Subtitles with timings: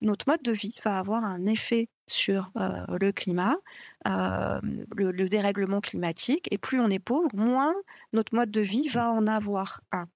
[0.00, 3.56] notre mode de vie va avoir un effet sur le climat,
[4.06, 7.74] le, dérèglement climatique, et plus on est pauvre, moins
[8.12, 10.08] notre mode de vie va en avoir un.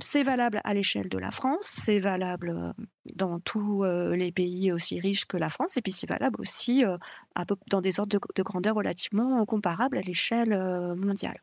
[0.00, 2.74] c'est valable à l'échelle de la France, c'est valable
[3.14, 6.84] dans tous les pays aussi riches que la France, et puis c'est valable aussi
[7.70, 10.56] dans des ordres de grandeur relativement comparables à l'échelle
[10.96, 11.40] mondiale.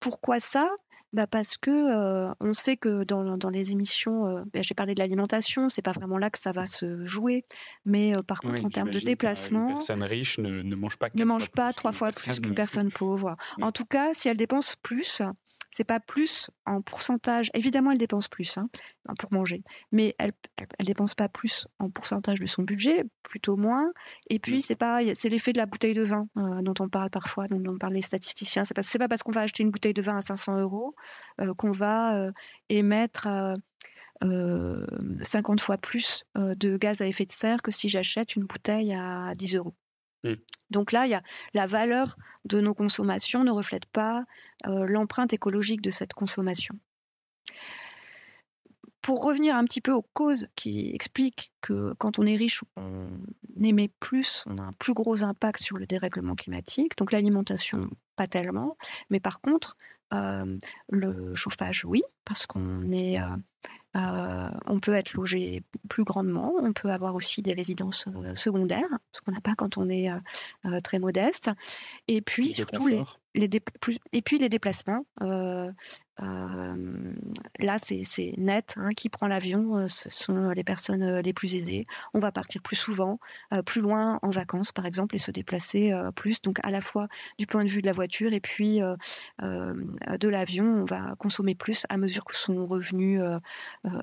[0.00, 0.70] Pourquoi ça?
[1.14, 5.68] Bah parce que on sait que dans, dans les émissions, bah, j'ai parlé de l'alimentation,
[5.68, 7.44] c'est pas vraiment là que ça va se jouer,
[7.84, 11.24] mais par contre en termes de déplacement, une personne riche ne, ne mange pas ne
[11.24, 13.36] mange pas trois fois plus qu'une personne pauvre.
[13.62, 15.22] En tout cas, si elle dépense plus,
[15.74, 17.50] c'est pas plus en pourcentage.
[17.52, 18.68] Évidemment, elle dépense plus hein,
[19.18, 23.92] pour manger, mais elle, elle, dépense pas plus en pourcentage de son budget, plutôt moins.
[24.30, 27.10] Et puis c'est pas, c'est l'effet de la bouteille de vin euh, dont on parle
[27.10, 28.64] parfois, dont on parle les statisticiens.
[28.64, 30.94] C'est pas, pas parce qu'on va acheter une bouteille de vin à 500 euros
[31.40, 32.32] euh, qu'on va euh,
[32.68, 33.26] émettre
[34.22, 39.32] 50 fois plus de gaz à effet de serre que si j'achète une bouteille à
[39.34, 39.74] 10 euros.
[40.24, 40.34] Mmh.
[40.70, 41.22] Donc là, a,
[41.52, 44.24] la valeur de nos consommations ne reflète pas
[44.66, 46.74] euh, l'empreinte écologique de cette consommation.
[49.02, 53.10] Pour revenir un petit peu aux causes qui expliquent que quand on est riche, on
[53.62, 56.96] émet plus, on a un plus gros impact sur le dérèglement climatique.
[56.96, 58.78] Donc l'alimentation, pas tellement.
[59.10, 59.76] Mais par contre,
[60.14, 60.56] euh,
[60.88, 63.36] le chauffage, oui, parce qu'on est euh,
[63.96, 68.88] euh, on peut être logé plus grandement, on peut avoir aussi des résidences euh, secondaires,
[69.12, 71.50] ce qu'on n'a pas quand on est euh, très modeste.
[72.08, 73.02] Et puis surtout les,
[73.34, 75.04] et puis les déplacements.
[77.58, 78.74] là, c'est net.
[78.76, 81.84] Hein, qui prend l'avion Ce sont les personnes les plus aisées.
[82.12, 83.18] On va partir plus souvent,
[83.66, 86.40] plus loin en vacances, par exemple, et se déplacer plus.
[86.42, 88.80] Donc, à la fois du point de vue de la voiture et puis
[89.40, 93.20] de l'avion, on va consommer plus à mesure que son revenu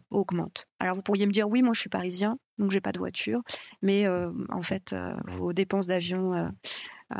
[0.09, 0.67] augmente.
[0.79, 3.41] Alors, vous pourriez me dire, oui, moi, je suis parisien, donc j'ai pas de voiture,
[3.81, 4.95] mais en fait,
[5.27, 6.49] vos dépenses d'avion euh,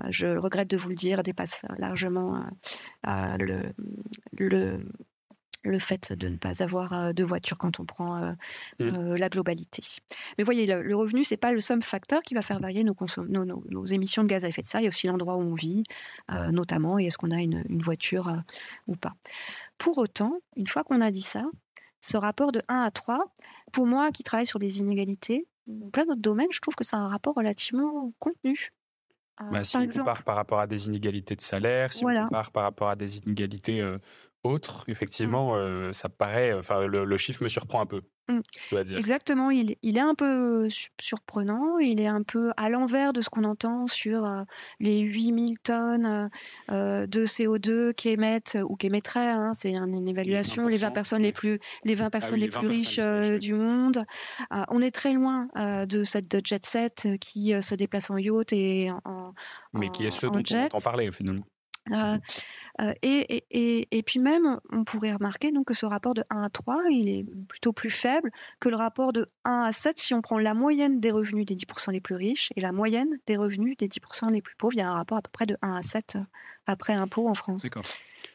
[0.10, 2.40] je regrette de vous le dire, dépasse largement euh,
[3.08, 3.74] euh, le,
[4.38, 4.86] le,
[5.64, 8.36] le fait de ne pas avoir de voiture quand on prend
[8.80, 9.16] mmh.
[9.16, 9.84] la globalité.
[10.38, 12.96] Mais voyez, le, revenu, c'est pas le seul facteur qui va faire varier nos,
[13.28, 14.82] nos, nos, émissions de gaz à effet de serre.
[14.82, 15.84] Il y a aussi l'endroit où on vit,
[16.52, 18.36] notamment, et est-ce qu'on a une, une voiture
[18.88, 19.14] ou pas.
[19.78, 21.44] Pour autant, une fois qu'on a dit ça,
[22.02, 23.32] ce rapport de 1 à 3,
[23.72, 25.46] pour moi qui travaille sur des inégalités,
[25.92, 28.72] plein d'autres domaines, je trouve que c'est un rapport relativement contenu.
[29.50, 32.64] Bah, si on compare par rapport à des inégalités de salaire, si on compare par
[32.64, 33.82] rapport à des inégalités
[34.44, 34.92] autre, mmh.
[34.92, 36.54] effectivement, ça paraît.
[36.54, 38.02] Enfin, le, chiffre me surprend un peu.
[38.28, 38.40] Mmh.
[38.70, 38.98] Je dois dire.
[38.98, 40.68] Exactement, il, il, est un peu
[41.00, 41.78] surprenant.
[41.80, 44.28] Il est un peu à l'envers de ce qu'on entend sur
[44.80, 46.30] les 8000 tonnes
[46.70, 49.30] de CO2 qu'émettent ou qu'émettraient.
[49.30, 50.68] Hein, c'est une évaluation.
[50.68, 53.00] Les 20 personnes les plus, les 20 ah personnes les, plus riches
[53.40, 54.06] du monde.
[54.70, 59.34] on est très loin de cette jet set qui se déplace en yacht et en.
[59.74, 61.46] Mais qui est ce dont on entend parler finalement.
[61.92, 62.18] Euh,
[62.80, 66.44] euh, et, et, et, puis même, on pourrait remarquer donc, que ce rapport de 1
[66.44, 70.14] à 3, il est plutôt plus faible que le rapport de 1 à 7 si
[70.14, 73.38] on prend la moyenne des revenus des 10% les plus riches et la moyenne des
[73.38, 74.74] revenus des 10% les plus pauvres.
[74.74, 76.18] Il y a un rapport à peu près de 1 à 7
[76.68, 77.66] après impôt en France.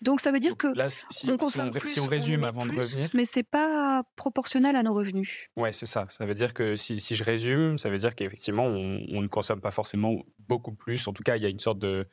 [0.02, 1.38] Donc ça veut dire que là, si, on,
[1.84, 5.48] si on, résume avant de revenir, mais c'est pas proportionnel à nos revenus.
[5.56, 6.06] Ouais, c'est ça.
[6.10, 9.60] Ça veut dire que si, si je résume, ça veut dire qu'effectivement on, ne consomme
[9.60, 11.06] pas forcément beaucoup plus.
[11.06, 12.06] En tout cas, il y a une sorte de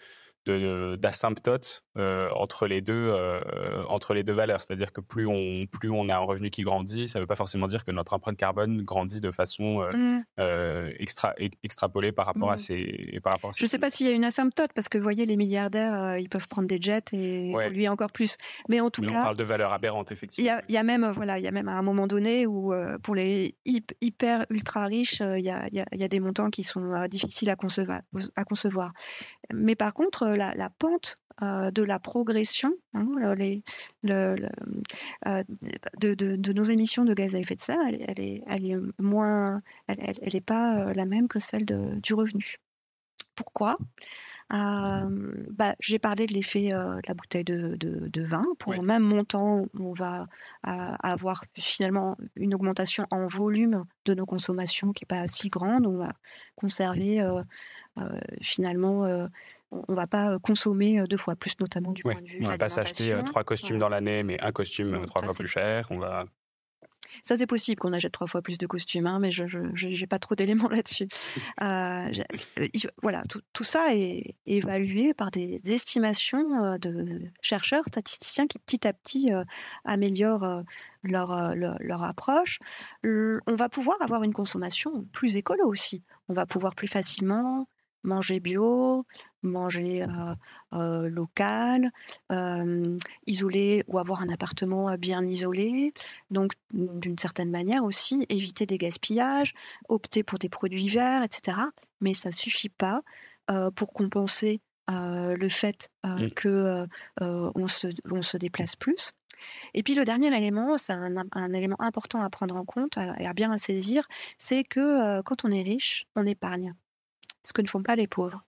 [0.46, 4.62] d'asymptote euh, entre les deux euh, entre les deux valeurs.
[4.62, 7.36] C'est-à-dire que plus on plus on a un revenu qui grandit ça ne veut pas
[7.36, 9.86] forcément dire que notre empreinte carbone grandit de façon
[10.40, 11.34] euh, extra
[11.64, 12.58] extrapolée par rapport à mmh.
[12.58, 15.03] ces par rapport je ne sais pas s'il y a une asymptote parce que vous
[15.03, 18.38] voyez les milliardaires ils peuvent prendre des jets et lui encore plus.
[18.70, 20.59] Mais en tout cas on parle de valeur aberrante effectivement.
[20.68, 23.16] il y, a même voilà il y a même à un moment donné où pour
[23.16, 27.56] les hyper ultra riches il y a, y a, des montants qui sont difficiles à
[27.56, 28.02] concevoir
[28.36, 28.92] à concevoir.
[29.53, 33.36] Mais par contre la, pente euh, de la progression hein, euh,
[36.00, 40.16] de, nos émissions de gaz à effet de serre, elle, est, elle est, moins, elle
[40.34, 42.58] n'est pas euh, la même que celle du revenu.
[43.35, 43.78] Pourquoi?
[44.53, 48.44] Bah, J'ai parlé de l'effet de la bouteille de, vin.
[48.59, 50.28] Pour le même montant, on va
[50.64, 55.88] avoir finalement une augmentation en volume de nos consommations qui n'est pas si grande.
[55.88, 56.14] On va
[56.55, 57.26] conserver
[58.41, 59.28] finalement
[59.72, 62.40] on va pas consommer deux fois plus, notamment du point de vue.
[62.41, 65.88] On va pas s'acheter trois costumes dans l'année, mais un costume trois fois plus cher.
[65.90, 66.26] On va.
[67.22, 69.48] Ça, c'est possible qu'on achète trois fois plus de costumes, hein, mais je
[69.88, 71.08] n'ai pas trop d'éléments là-dessus.
[71.62, 72.12] Euh,
[73.02, 73.24] voilà,
[73.54, 79.34] tout, ça est évalué par des, estimations euh, de chercheurs, statisticiens qui petit à petit
[79.34, 79.44] euh,
[79.86, 80.64] améliorent
[81.04, 82.60] leur, approche.
[83.04, 86.04] on va pouvoir avoir une consommation plus écolo aussi.
[86.30, 87.68] On va pouvoir plus facilement
[88.04, 89.06] manger bio,
[89.43, 90.05] manger
[90.72, 91.91] local,
[93.28, 95.93] isoler ou avoir un appartement bien isolé.
[96.31, 99.53] Donc, d'une certaine manière aussi, éviter des gaspillages,
[99.90, 101.57] opter pour des produits verts, etc.
[102.01, 103.01] Mais ça ne suffit pas
[103.75, 106.29] pour compenser le fait mmh.
[106.35, 106.87] que
[107.19, 109.13] on, se, on se déplace plus.
[109.73, 113.34] Et puis le dernier élément, c'est un, élément important à prendre en compte et à
[113.34, 114.07] bien saisir,
[114.37, 116.73] c'est que quand on est riche, on épargne
[117.43, 118.43] ce que ne font pas les pauvres.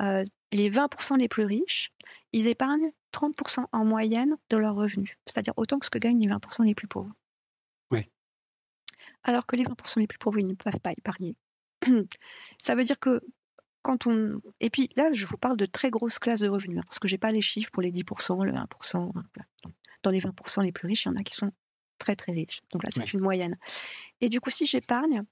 [0.00, 1.92] Euh, les 20% les plus riches,
[2.32, 6.28] ils épargnent 30% en moyenne de leurs revenus, c'est-à-dire autant que ce que gagnent les
[6.28, 7.12] 20% les plus pauvres.
[7.90, 8.08] Oui.
[9.24, 11.36] Alors que les 20% les plus pauvres, ils ne peuvent pas épargner.
[12.58, 13.20] Ça veut dire que
[13.82, 14.40] quand on...
[14.60, 17.08] Et puis là, je vous parle de très grosses classes de revenus, hein, parce que
[17.08, 19.12] je n'ai pas les chiffres pour les 10%, le 1%.
[20.02, 21.52] Dans les 20% les plus riches, il y en a qui sont
[21.98, 22.60] très très riches.
[22.72, 23.56] Donc là, c'est une moyenne.
[24.20, 25.22] Et du coup, si j'épargne,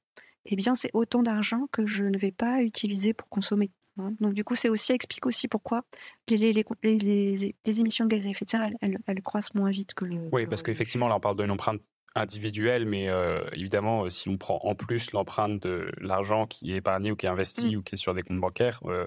[0.46, 3.70] eh bien, c'est autant d'argent que je ne vais pas utiliser pour consommer.
[3.98, 4.12] Hein.
[4.20, 5.82] Donc, du coup, c'est aussi explique aussi pourquoi
[6.28, 9.70] les, les, les, les, émissions de gaz à effet de serre, elles, elles, croissent moins
[9.70, 10.28] vite que le.
[10.32, 11.80] Oui, parce qu'effectivement, là, on parle d'une empreinte
[12.14, 16.76] individuelle, mais euh, évidemment, euh, si on prend en plus l'empreinte de l'argent qui est
[16.76, 17.78] épargné ou qui est investi mmh.
[17.78, 19.06] ou qui est sur des comptes bancaires, euh,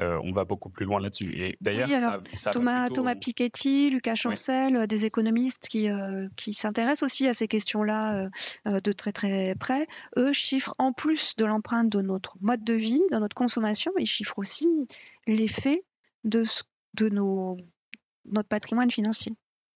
[0.00, 1.32] euh, on va beaucoup plus loin là-dessus.
[1.36, 7.28] Et d'ailleurs, Thomas, Thomas Piketty, Lucas Chancel, euh, des économistes qui, euh, qui s'intéressent aussi
[7.28, 8.28] à ces questions-là
[8.66, 9.86] de très très près,
[10.16, 14.06] eux chiffrent en plus de l'empreinte de notre mode de vie, de notre consommation, ils
[14.06, 14.66] chiffrent aussi
[15.26, 15.84] l'effet
[16.24, 16.44] de,
[16.94, 17.56] de nos,
[18.24, 19.32] notre patrimoine financier.